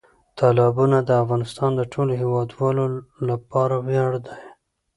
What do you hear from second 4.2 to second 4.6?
دی.